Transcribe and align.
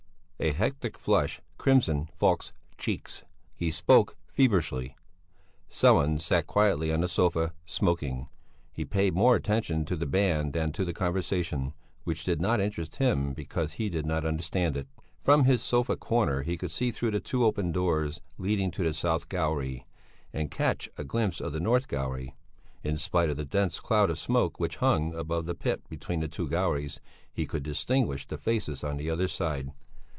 A 0.43 0.53
hectic 0.53 0.97
flush 0.97 1.39
crimsoned 1.59 2.09
Falk's 2.09 2.51
cheeks; 2.75 3.21
he 3.53 3.69
spoke 3.69 4.17
feverishly. 4.25 4.95
Sellén 5.69 6.19
sat 6.19 6.47
quietly 6.47 6.91
on 6.91 7.01
the 7.01 7.07
sofa, 7.07 7.53
smoking. 7.63 8.27
He 8.73 8.83
paid 8.83 9.13
more 9.13 9.35
attention 9.35 9.85
to 9.85 9.95
the 9.95 10.07
band 10.07 10.53
than 10.53 10.71
to 10.71 10.83
the 10.83 10.95
conversation, 10.95 11.73
which 12.05 12.23
did 12.23 12.41
not 12.41 12.59
interest 12.59 12.95
him 12.95 13.33
because 13.33 13.73
he 13.73 13.87
did 13.87 14.07
not 14.07 14.25
understand 14.25 14.75
it. 14.75 14.87
From 15.21 15.43
his 15.43 15.61
sofa 15.61 15.95
corner 15.95 16.41
he 16.41 16.57
could 16.57 16.71
see 16.71 16.89
through 16.89 17.11
the 17.11 17.19
two 17.19 17.45
open 17.45 17.71
doors 17.71 18.19
leading 18.39 18.71
to 18.71 18.83
the 18.83 18.95
south 18.95 19.29
gallery, 19.29 19.85
and 20.33 20.49
catch 20.49 20.89
a 20.97 21.03
glimpse 21.03 21.39
of 21.39 21.51
the 21.51 21.59
north 21.59 21.87
gallery. 21.87 22.35
In 22.83 22.97
spite 22.97 23.29
of 23.29 23.37
the 23.37 23.45
dense 23.45 23.79
cloud 23.79 24.09
of 24.09 24.17
smoke 24.17 24.59
which 24.59 24.77
hung 24.77 25.13
above 25.13 25.45
the 25.45 25.53
pit 25.53 25.87
between 25.87 26.19
the 26.19 26.27
two 26.27 26.49
galleries, 26.49 26.99
he 27.31 27.45
could 27.45 27.61
distinguish 27.61 28.25
the 28.25 28.39
faces 28.39 28.83
on 28.83 28.97
the 28.97 29.07
other 29.07 29.27
side. 29.27 29.71